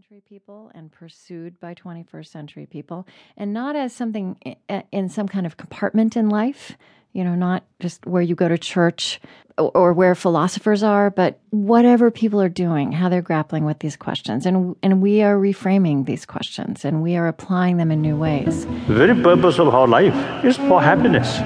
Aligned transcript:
century 0.00 0.22
people 0.26 0.70
and 0.74 0.90
pursued 0.90 1.60
by 1.60 1.74
21st 1.74 2.26
century 2.28 2.64
people, 2.64 3.06
and 3.36 3.52
not 3.52 3.76
as 3.76 3.92
something 3.92 4.34
eh, 4.46 4.54
eh, 4.70 4.80
in 4.90 5.10
some 5.10 5.28
kind 5.28 5.44
of 5.44 5.58
compartment 5.58 6.16
in 6.16 6.30
life, 6.30 6.78
you 7.12 7.22
know, 7.22 7.34
not 7.34 7.64
just 7.80 8.06
where 8.06 8.22
you 8.22 8.34
go 8.34 8.48
to 8.48 8.56
church 8.56 9.20
or, 9.58 9.70
or 9.74 9.92
where 9.92 10.14
philosophers 10.14 10.82
are, 10.82 11.10
but 11.10 11.38
whatever 11.50 12.10
people 12.10 12.40
are 12.40 12.48
doing, 12.48 12.92
how 12.92 13.10
they're 13.10 13.20
grappling 13.20 13.66
with 13.66 13.80
these 13.80 13.94
questions. 13.94 14.46
And, 14.46 14.74
and 14.82 15.02
we 15.02 15.20
are 15.20 15.36
reframing 15.36 16.06
these 16.06 16.24
questions 16.24 16.82
and 16.82 17.02
we 17.02 17.16
are 17.16 17.28
applying 17.28 17.76
them 17.76 17.90
in 17.90 18.00
new 18.00 18.16
ways. 18.16 18.64
The 18.86 18.94
very 18.94 19.22
purpose 19.22 19.58
of 19.58 19.74
our 19.74 19.86
life 19.86 20.14
is 20.46 20.56
for 20.56 20.80
happiness. 20.80 21.36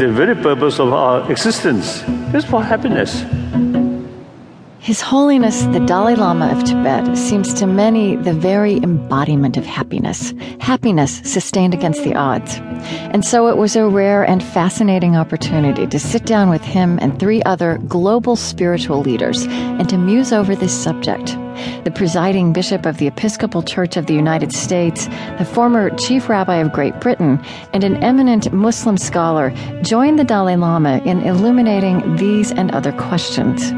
The 0.00 0.10
very 0.10 0.34
purpose 0.34 0.80
of 0.80 0.92
our 0.92 1.30
existence 1.30 2.02
is 2.34 2.44
for 2.44 2.60
happiness. 2.60 3.22
His 4.88 5.02
Holiness 5.02 5.64
the 5.64 5.80
Dalai 5.80 6.14
Lama 6.14 6.50
of 6.50 6.64
Tibet 6.64 7.14
seems 7.18 7.52
to 7.52 7.66
many 7.66 8.16
the 8.16 8.32
very 8.32 8.78
embodiment 8.78 9.58
of 9.58 9.66
happiness, 9.66 10.32
happiness 10.60 11.20
sustained 11.30 11.74
against 11.74 12.02
the 12.04 12.14
odds. 12.14 12.54
And 13.12 13.22
so 13.22 13.48
it 13.48 13.58
was 13.58 13.76
a 13.76 13.86
rare 13.86 14.24
and 14.24 14.42
fascinating 14.42 15.14
opportunity 15.14 15.86
to 15.86 15.98
sit 15.98 16.24
down 16.24 16.48
with 16.48 16.62
him 16.62 16.98
and 17.02 17.20
three 17.20 17.42
other 17.42 17.76
global 17.86 18.34
spiritual 18.34 19.02
leaders 19.02 19.44
and 19.44 19.86
to 19.90 19.98
muse 19.98 20.32
over 20.32 20.56
this 20.56 20.72
subject. 20.72 21.36
The 21.84 21.92
presiding 21.94 22.54
bishop 22.54 22.86
of 22.86 22.96
the 22.96 23.08
Episcopal 23.08 23.62
Church 23.62 23.98
of 23.98 24.06
the 24.06 24.14
United 24.14 24.54
States, 24.54 25.06
the 25.36 25.44
former 25.44 25.90
chief 25.96 26.30
rabbi 26.30 26.56
of 26.56 26.72
Great 26.72 26.98
Britain, 26.98 27.44
and 27.74 27.84
an 27.84 28.02
eminent 28.02 28.54
Muslim 28.54 28.96
scholar 28.96 29.50
joined 29.82 30.18
the 30.18 30.24
Dalai 30.24 30.56
Lama 30.56 31.02
in 31.04 31.20
illuminating 31.20 32.16
these 32.16 32.52
and 32.52 32.70
other 32.70 32.92
questions. 32.92 33.70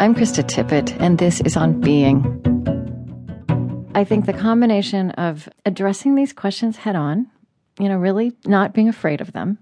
I'm 0.00 0.14
Krista 0.14 0.42
Tippett, 0.42 0.98
and 0.98 1.18
this 1.18 1.42
is 1.42 1.58
On 1.58 1.78
Being. 1.78 2.24
I 3.94 4.02
think 4.02 4.24
the 4.24 4.32
combination 4.32 5.10
of 5.10 5.46
addressing 5.66 6.14
these 6.14 6.32
questions 6.32 6.78
head 6.78 6.96
on, 6.96 7.26
you 7.78 7.86
know, 7.86 7.98
really 7.98 8.32
not 8.46 8.72
being 8.72 8.88
afraid 8.88 9.20
of 9.20 9.32
them, 9.32 9.58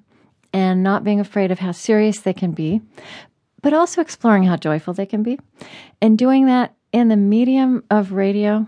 and 0.52 0.84
not 0.84 1.02
being 1.02 1.18
afraid 1.18 1.50
of 1.50 1.58
how 1.58 1.72
serious 1.72 2.20
they 2.20 2.32
can 2.32 2.52
be, 2.52 2.80
but 3.62 3.74
also 3.74 4.00
exploring 4.00 4.44
how 4.44 4.54
joyful 4.54 4.94
they 4.94 5.06
can 5.06 5.24
be, 5.24 5.40
and 6.00 6.16
doing 6.16 6.46
that 6.46 6.72
in 6.92 7.08
the 7.08 7.16
medium 7.16 7.82
of 7.90 8.12
radio. 8.12 8.64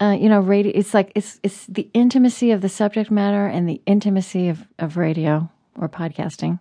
Uh, 0.00 0.16
you 0.18 0.30
know, 0.30 0.40
radio. 0.40 0.72
It's 0.74 0.94
like 0.94 1.12
it's 1.14 1.38
it's 1.42 1.66
the 1.66 1.90
intimacy 1.92 2.52
of 2.52 2.62
the 2.62 2.70
subject 2.70 3.10
matter 3.10 3.46
and 3.46 3.68
the 3.68 3.82
intimacy 3.84 4.48
of, 4.48 4.66
of 4.78 4.96
radio 4.96 5.50
or 5.78 5.90
podcasting 5.90 6.58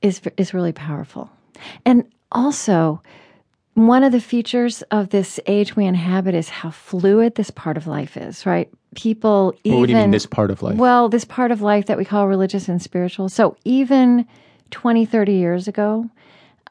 is 0.00 0.20
is 0.36 0.54
really 0.54 0.72
powerful, 0.72 1.28
and 1.84 2.04
also 2.30 3.02
one 3.86 4.02
of 4.02 4.12
the 4.12 4.20
features 4.20 4.82
of 4.90 5.10
this 5.10 5.38
age 5.46 5.76
we 5.76 5.86
inhabit 5.86 6.34
is 6.34 6.48
how 6.48 6.70
fluid 6.70 7.36
this 7.36 7.50
part 7.50 7.76
of 7.76 7.86
life 7.86 8.16
is, 8.16 8.44
right? 8.44 8.68
People 8.94 9.54
even 9.62 9.80
what 9.80 9.86
do 9.86 9.92
you 9.92 9.98
mean 9.98 10.10
this 10.10 10.26
part 10.26 10.50
of 10.50 10.62
life? 10.62 10.76
Well, 10.76 11.08
this 11.08 11.24
part 11.24 11.50
of 11.50 11.62
life 11.62 11.86
that 11.86 11.98
we 11.98 12.04
call 12.04 12.26
religious 12.26 12.68
and 12.68 12.82
spiritual. 12.82 13.28
So 13.28 13.56
even 13.64 14.26
20, 14.70 15.06
30 15.06 15.32
years 15.32 15.68
ago, 15.68 16.08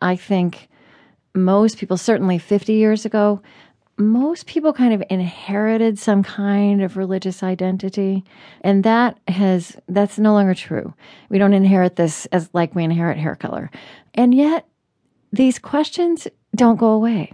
I 0.02 0.16
think 0.16 0.67
most 1.33 1.78
people, 1.78 1.97
certainly 1.97 2.38
50 2.39 2.73
years 2.73 3.05
ago, 3.05 3.41
most 3.97 4.45
people 4.45 4.73
kind 4.73 4.94
of 4.94 5.03
inherited 5.09 5.97
some 5.97 6.23
kind 6.23 6.83
of 6.83 6.97
religious 6.97 7.41
identity 7.41 8.23
and 8.61 8.83
that 8.83 9.17
has 9.28 9.75
that's 9.88 10.19
no 10.19 10.33
longer 10.33 10.53
true 10.53 10.94
we 11.30 11.39
don't 11.39 11.53
inherit 11.53 11.95
this 11.95 12.28
as 12.28 12.47
like 12.53 12.75
we 12.75 12.83
inherit 12.83 13.17
hair 13.17 13.35
color 13.35 13.72
and 14.13 14.35
yet 14.35 14.67
these 15.33 15.58
questions 15.58 16.28
don't 16.58 16.77
go 16.77 16.89
away. 16.89 17.31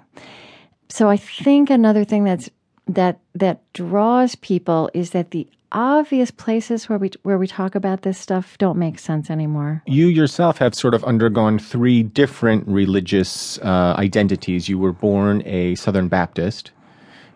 So 0.90 1.10
I 1.10 1.18
think 1.18 1.70
another 1.70 2.04
thing 2.06 2.24
that's 2.24 2.50
that 2.88 3.20
that 3.34 3.62
draws 3.74 4.36
people 4.36 4.90
is 4.94 5.12
that 5.12 5.32
the 5.32 5.48
obvious 5.72 6.30
places 6.30 6.88
where 6.88 7.00
we 7.00 7.10
where 7.24 7.38
we 7.40 7.48
talk 7.48 7.74
about 7.76 8.02
this 8.04 8.20
stuff 8.20 8.58
don't 8.60 8.78
make 8.78 9.00
sense 9.00 9.30
anymore. 9.32 9.82
You 9.88 10.08
yourself 10.08 10.60
have 10.60 10.76
sort 10.76 10.94
of 10.94 11.04
undergone 11.06 11.58
three 11.58 12.04
different 12.04 12.68
religious 12.68 13.58
uh, 13.60 13.96
identities. 13.98 14.70
You 14.70 14.78
were 14.78 14.92
born 14.94 15.42
a 15.48 15.74
Southern 15.76 16.10
Baptist, 16.10 16.72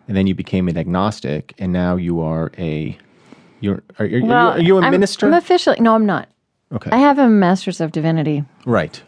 and 0.07 0.15
then 0.15 0.27
you 0.27 0.35
became 0.35 0.67
an 0.67 0.77
agnostic, 0.77 1.53
and 1.57 1.73
now 1.73 1.95
you 1.95 2.19
are 2.21 2.51
a 2.59 2.95
you're 3.59 3.81
are, 3.97 4.05
are, 4.05 4.21
Well, 4.21 4.49
are 4.51 4.59
you 4.61 4.77
a 4.77 4.81
I'm- 4.81 4.91
minister? 4.91 5.25
I'm 5.25 5.33
officially 5.33 5.77
no, 5.79 5.95
I'm 5.95 6.05
not. 6.05 6.27
okay, 6.73 6.91
I 6.91 6.97
have 6.97 7.17
a 7.17 7.27
master's 7.29 7.81
of 7.81 7.91
divinity, 7.91 8.43
right. 8.65 9.01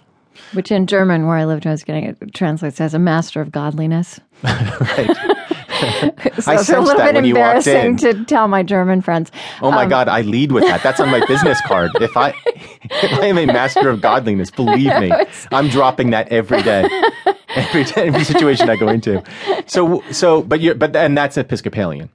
Which 0.53 0.71
in 0.71 0.87
German, 0.87 1.25
where 1.27 1.37
I 1.37 1.45
lived 1.45 1.65
when 1.65 1.71
I 1.71 1.73
was 1.73 1.83
getting 1.83 2.03
it, 2.05 2.33
translates 2.33 2.81
as 2.81 2.93
a 2.93 2.99
master 2.99 3.41
of 3.41 3.51
godliness. 3.51 4.19
Right. 4.43 5.45
So 6.39 6.51
I 6.51 6.55
it's 6.55 6.69
a 6.69 6.79
little 6.79 7.01
bit 7.01 7.15
when 7.15 7.25
you 7.25 7.35
walked 7.35 7.67
embarrassing 7.67 7.97
to 7.97 8.25
tell 8.25 8.47
my 8.47 8.63
German 8.63 9.01
friends. 9.01 9.31
Oh 9.61 9.71
my 9.71 9.83
um, 9.83 9.89
God, 9.89 10.07
I 10.09 10.21
lead 10.21 10.51
with 10.51 10.63
that. 10.65 10.83
That's 10.83 10.99
on 10.99 11.09
my 11.09 11.25
business 11.25 11.59
card. 11.61 11.91
If 12.01 12.17
I 12.17 12.29
if 12.83 13.13
I 13.13 13.25
am 13.25 13.37
a 13.37 13.45
master 13.45 13.89
of 13.89 14.01
godliness, 14.01 14.51
believe 14.51 14.97
me, 14.99 15.11
I'm 15.51 15.69
dropping 15.69 16.09
that 16.09 16.29
every 16.29 16.61
day, 16.63 16.87
every 17.49 17.85
day, 17.85 18.07
every 18.07 18.23
situation 18.23 18.69
I 18.69 18.75
go 18.75 18.89
into. 18.89 19.23
So 19.67 20.03
so, 20.11 20.41
but 20.41 20.59
you're 20.59 20.75
but 20.75 20.95
and 20.95 21.17
that's 21.17 21.37
Episcopalian. 21.37 22.09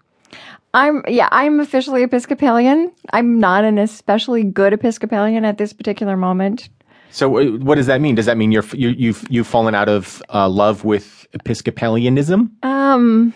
I'm 0.74 1.02
yeah, 1.06 1.28
I'm 1.32 1.60
officially 1.60 2.02
Episcopalian. 2.02 2.92
I'm 3.12 3.38
not 3.40 3.64
an 3.64 3.78
especially 3.78 4.44
good 4.44 4.72
Episcopalian 4.72 5.44
at 5.44 5.56
this 5.56 5.72
particular 5.72 6.16
moment. 6.16 6.68
So 7.14 7.38
uh, 7.38 7.44
what 7.58 7.76
does 7.76 7.86
that 7.86 8.00
mean? 8.00 8.16
Does 8.16 8.26
that 8.26 8.36
mean 8.36 8.50
you're 8.50 8.64
you, 8.72 8.88
you've 8.88 9.25
you've 9.30 9.47
fallen 9.47 9.72
out 9.75 9.88
of 9.88 10.20
uh, 10.34 10.48
love 10.48 10.84
with 10.84 11.26
Episcopalianism? 11.32 12.50
Um, 12.64 13.32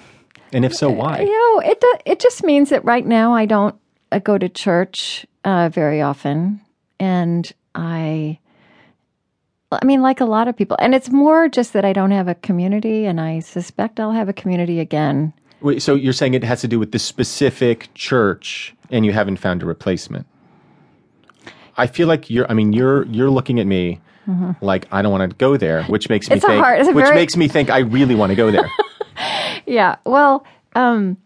And 0.53 0.65
if 0.65 0.75
so, 0.75 0.91
why? 0.91 1.21
you 1.21 1.31
know, 1.31 1.61
it 1.61 1.81
do, 1.81 1.95
it 2.05 2.19
just 2.19 2.43
means 2.43 2.71
that 2.71 2.85
right 2.85 3.07
now 3.07 3.33
I 3.33 3.47
don't 3.47 3.77
uh, 4.11 4.19
go 4.19 4.37
to 4.37 4.49
church 4.49 5.27
uh, 5.45 5.69
very 5.69 6.03
often, 6.03 6.61
and 6.99 7.51
I. 7.75 8.41
I 9.71 9.85
mean, 9.85 10.01
like 10.01 10.21
a 10.21 10.25
lot 10.25 10.49
of 10.49 10.57
people, 10.57 10.79
and 10.81 10.95
it's 10.95 11.11
more 11.11 11.47
just 11.47 11.75
that 11.75 11.85
I 11.85 11.93
don't 11.93 12.11
have 12.11 12.27
a 12.27 12.35
community, 12.35 13.05
and 13.05 13.21
I 13.21 13.41
suspect 13.41 14.01
I'll 14.01 14.13
have 14.13 14.29
a 14.29 14.33
community 14.33 14.81
again. 14.81 15.35
Wait, 15.61 15.83
so 15.83 15.95
you're 15.95 16.15
saying 16.15 16.35
it 16.35 16.43
has 16.43 16.63
to 16.63 16.69
do 16.69 16.79
with 16.79 16.93
the 16.93 16.99
specific 16.99 17.91
church, 17.95 18.75
and 18.91 19.05
you 19.05 19.13
haven't 19.13 19.37
found 19.37 19.63
a 19.63 19.67
replacement? 19.67 20.27
I 21.79 21.87
feel 21.87 22.09
like 22.09 22.29
you're. 22.31 22.51
I 22.51 22.55
mean, 22.55 22.73
you're 22.73 23.05
you're 23.07 23.31
looking 23.31 23.59
at 23.61 23.67
me 23.67 24.01
like 24.61 24.87
I 24.93 25.01
don't 25.01 25.11
want 25.13 25.31
to 25.31 25.35
go 25.37 25.57
there, 25.57 25.85
which 25.85 26.09
makes 26.11 26.29
me 26.29 26.37
Mm-hmm. 26.37 26.37
It's 26.37 26.47
think. 26.47 26.63
hard- 26.65 26.87
which 26.95 27.05
very- 27.07 27.15
makes 27.15 27.37
me 27.37 27.49
think 27.49 27.71
I 27.71 27.79
really 27.79 28.15
want 28.15 28.31
to 28.31 28.37
go 28.37 28.51
there. 28.51 28.69
Yeah. 29.67 29.97
Well, 30.07 30.47
um, 30.75 31.17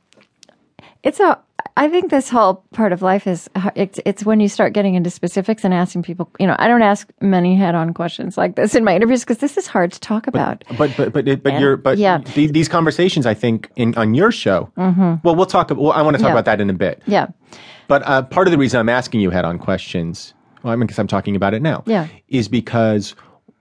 it's 1.03 1.21
a. 1.21 1.39
I 1.77 1.89
think 1.89 2.11
this 2.11 2.29
whole 2.29 2.65
part 2.73 2.93
of 2.93 3.01
life 3.03 3.27
is 3.27 3.49
it's 3.77 4.01
it's 4.05 4.25
when 4.25 4.41
you 4.41 4.49
start 4.49 4.73
getting 4.73 4.95
into 4.95 5.11
specifics 5.11 5.65
and 5.65 5.73
asking 5.73 6.03
people. 6.03 6.29
You 6.41 6.47
know, 6.49 6.57
I 6.59 6.67
don't 6.69 6.83
ask 6.83 7.09
many 7.21 7.55
head-on 7.55 7.95
questions 7.95 8.37
like 8.37 8.57
this 8.57 8.75
in 8.75 8.83
my 8.85 8.95
interviews 8.97 9.21
because 9.21 9.39
this 9.39 9.57
is 9.57 9.67
hard 9.69 9.93
to 9.93 10.01
talk 10.01 10.27
about. 10.27 10.65
But 10.77 10.93
but 10.97 11.13
but 11.13 11.25
but 11.43 11.53
And- 11.53 11.61
you're 11.61 11.77
but 11.77 11.99
yeah. 11.99 12.19
the, 12.35 12.49
these 12.49 12.69
conversations, 12.69 13.27
I 13.27 13.35
think, 13.35 13.71
in 13.77 13.95
on 13.97 14.15
your 14.15 14.33
show. 14.33 14.71
Well, 14.77 15.21
we'll 15.37 15.47
talk. 15.47 15.71
Well, 15.71 15.93
I 15.93 16.03
want 16.03 16.17
to 16.17 16.23
talk 16.23 16.27
Mm-hmm. 16.27 16.27
Yeah. 16.27 16.33
about 16.33 16.45
that 16.47 16.61
in 16.61 16.69
a 16.71 16.75
bit. 16.75 17.03
yeah. 17.07 17.29
But 17.89 18.03
uh, 18.07 18.23
part 18.23 18.49
of 18.49 18.53
the 18.53 18.59
reason 18.59 18.81
I'm 18.81 18.89
asking 18.89 19.21
you 19.21 19.31
head 19.31 19.45
on 19.45 19.59
questions, 19.59 20.35
well, 20.63 20.73
I 20.73 20.77
mean, 20.77 20.87
because 20.87 20.99
I'm 20.99 21.07
talking 21.07 21.37
about 21.37 21.55
it 21.55 21.63
now, 21.63 21.83
Yeah. 21.87 22.07
is 22.29 22.49
because 22.49 23.15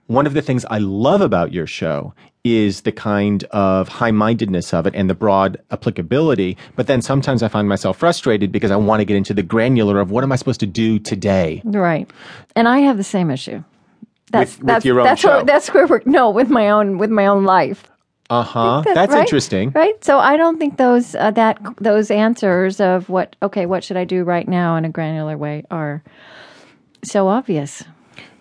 one 0.06 0.26
of 0.26 0.34
the 0.34 0.42
things 0.42 0.64
I 0.70 0.78
love 0.78 1.20
about 1.20 1.52
your 1.52 1.66
show 1.66 2.12
is 2.44 2.80
the 2.80 2.90
kind 2.92 3.44
of 3.52 3.86
high 3.88 4.10
mindedness 4.10 4.74
of 4.74 4.84
it 4.86 4.94
and 4.96 5.08
the 5.08 5.14
broad 5.14 5.60
applicability. 5.70 6.56
But 6.74 6.88
then 6.88 7.00
sometimes 7.00 7.42
I 7.42 7.48
find 7.48 7.68
myself 7.68 7.96
frustrated 7.98 8.50
because 8.50 8.70
I 8.72 8.76
want 8.76 9.00
to 9.00 9.04
get 9.04 9.16
into 9.16 9.32
the 9.32 9.44
granular 9.44 10.00
of 10.00 10.10
what 10.10 10.24
am 10.24 10.32
I 10.32 10.36
supposed 10.36 10.58
to 10.60 10.66
do 10.66 10.98
today? 10.98 11.62
Right. 11.64 12.10
And 12.56 12.66
I 12.66 12.80
have 12.80 12.96
the 12.96 13.04
same 13.04 13.30
issue. 13.30 13.62
That's 14.32 14.58
with 14.58 14.66
that's 14.66 14.84
your 14.84 14.98
own 14.98 15.04
that's. 15.06 15.22
Where, 15.24 15.44
that's 15.44 15.68
where 15.74 15.86
we're 15.86 16.00
no 16.04 16.30
with 16.30 16.48
my 16.50 16.70
own 16.70 16.98
with 16.98 17.10
my 17.10 17.26
own 17.26 17.44
life. 17.44 17.84
Uh 18.30 18.42
huh. 18.42 18.80
That- 18.84 18.94
That's 18.94 19.12
right? 19.12 19.20
interesting. 19.20 19.70
right? 19.74 20.02
So 20.02 20.18
I 20.18 20.36
don't 20.38 20.58
think 20.58 20.78
those 20.78 21.14
uh, 21.14 21.30
that 21.32 21.60
those 21.80 22.10
answers 22.10 22.80
of 22.80 23.08
what 23.10 23.36
okay, 23.42 23.66
what 23.66 23.84
should 23.84 23.98
I 23.98 24.04
do 24.04 24.24
right 24.24 24.48
now 24.48 24.74
in 24.76 24.84
a 24.84 24.88
granular 24.88 25.36
way 25.36 25.64
are 25.70 26.02
so 27.04 27.28
obvious. 27.28 27.84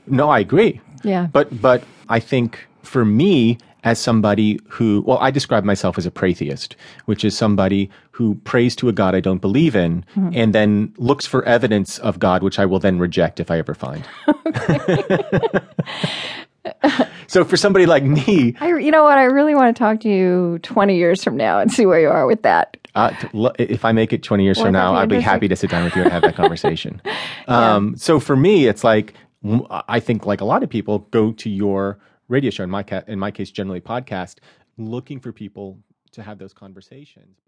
No, 0.08 0.30
I 0.30 0.40
agree. 0.40 0.80
Yeah. 1.04 1.28
But 1.32 1.62
but 1.62 1.84
I 2.10 2.20
think 2.20 2.68
for 2.84 3.06
me 3.06 3.58
as 3.84 3.98
somebody 4.00 4.60
who 4.68 5.02
well 5.08 5.18
I 5.20 5.32
describe 5.32 5.64
myself 5.64 5.98
as 5.98 6.06
a 6.06 6.12
pratheist, 6.12 6.76
which 7.06 7.24
is 7.24 7.36
somebody 7.38 7.90
who 8.12 8.36
prays 8.44 8.76
to 8.78 8.90
a 8.90 8.94
god 8.94 9.16
I 9.16 9.20
don't 9.20 9.42
believe 9.42 9.76
in 9.76 10.06
Mm-hmm. 10.16 10.30
and 10.34 10.54
then 10.54 10.94
looks 10.98 11.26
for 11.26 11.44
evidence 11.46 11.98
of 12.00 12.20
God 12.20 12.44
which 12.44 12.60
I 12.60 12.66
will 12.66 12.80
then 12.80 13.00
reject 13.00 13.40
if 13.40 13.50
I 13.50 13.58
ever 13.58 13.74
find. 13.74 14.04
so 17.32 17.46
for 17.46 17.56
somebody 17.56 17.86
like 17.86 18.04
me, 18.04 18.56
I, 18.60 18.78
you 18.78 18.92
know 18.92 19.04
what? 19.04 19.18
I 19.18 19.24
really 19.24 19.56
want 19.56 19.74
to 19.74 19.80
talk 19.80 20.02
to 20.02 20.10
you 20.10 20.60
20 20.64 20.98
years 20.98 21.24
from 21.24 21.38
now 21.38 21.60
and 21.60 21.72
see 21.72 21.86
where 21.86 22.02
you 22.02 22.10
are 22.10 22.28
with 22.28 22.42
that. 22.42 22.76
uh, 22.94 23.14
if 23.58 23.86
I 23.86 23.94
make 23.94 24.12
it 24.12 24.22
20 24.22 24.44
years 24.44 24.60
from 24.60 24.74
now, 24.74 24.96
I'd 24.96 25.08
be 25.08 25.22
happy 25.22 25.48
to 25.48 25.56
sit 25.56 25.70
down 25.70 25.86
with 25.86 25.96
you 25.96 26.02
and 26.02 26.12
have 26.12 26.24
that 26.24 26.36
conversation. 26.44 27.02
um, 27.48 27.96
so 27.96 28.20
for 28.20 28.36
me, 28.36 28.68
it's 28.68 28.84
like, 28.84 29.14
I 29.88 30.02
think 30.02 30.26
like 30.26 30.42
a 30.42 30.46
lot 30.46 30.62
of 30.62 30.70
people 30.70 31.00
go 31.12 31.32
to 31.32 31.50
your 31.50 32.00
radio 32.28 32.52
show, 32.52 32.64
in 32.64 32.70
my, 32.70 32.84
ca- 32.84 33.04
in 33.08 33.18
my 33.18 33.32
case, 33.32 33.50
generally 33.50 33.80
podcast, 33.80 34.40
looking 34.78 35.22
for 35.22 35.32
people 35.32 35.80
to 36.12 36.24
have 36.24 36.38
those 36.38 36.52
conversations. 36.52 37.38